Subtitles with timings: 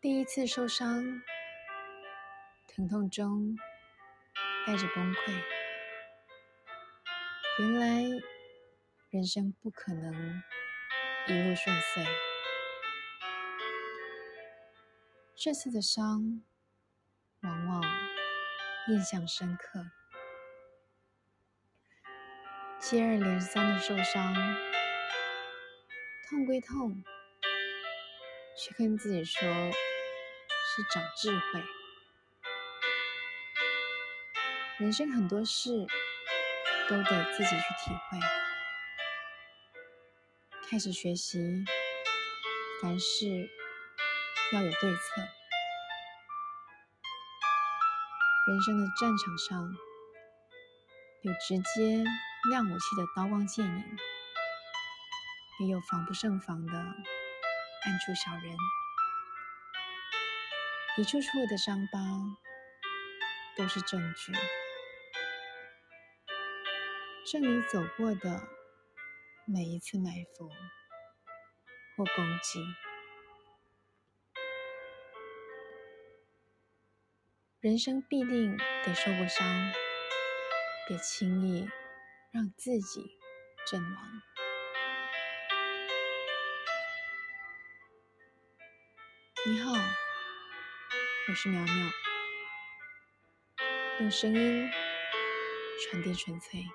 [0.00, 1.20] 第一次受伤，
[2.68, 3.56] 疼痛中
[4.64, 5.42] 带着崩溃。
[7.58, 8.04] 原来
[9.10, 10.40] 人生不可能
[11.26, 12.06] 一路顺遂。
[15.34, 16.44] 这次的伤，
[17.40, 17.82] 往往
[18.86, 19.84] 印象深刻。
[22.78, 24.32] 接二连三的受伤，
[26.28, 27.02] 痛归痛，
[28.58, 31.62] 去跟自己说是长智慧。
[34.78, 35.86] 人生很多事
[36.88, 38.18] 都得自己去体会，
[40.68, 41.64] 开始学习，
[42.82, 43.48] 凡事
[44.52, 45.22] 要有对策。
[48.48, 49.72] 人生的战场上，
[51.22, 52.04] 有直接。
[52.50, 53.96] 亮武器的刀光剑影，
[55.58, 56.72] 也有防不胜防的
[57.88, 58.54] 暗处小人。
[60.98, 61.98] 一处处的伤疤
[63.56, 64.32] 都是证据，
[67.32, 68.46] 证明走过的
[69.46, 70.50] 每一次埋伏
[71.96, 72.62] 或攻击。
[77.60, 79.72] 人生必定得受过伤，
[80.86, 81.66] 别轻易。
[82.30, 83.18] 让自己
[83.66, 84.37] 阵亡。
[89.50, 91.72] 你好，我是苗苗，
[94.00, 94.70] 用声音
[95.80, 96.66] 传递纯粹。